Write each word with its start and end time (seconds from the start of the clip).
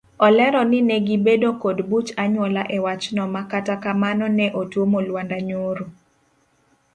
Olero 0.25 0.61
ni 0.69 0.79
ne 0.87 0.97
gibedo 1.07 1.49
kod 1.61 1.77
buch 1.89 2.09
anyuola 2.23 2.63
ewachno 2.77 3.23
makata 3.35 3.73
kamano 3.83 4.25
ne 4.37 4.47
otuomo 4.61 4.97
lwanda 5.07 5.37
nyoro. 5.47 5.85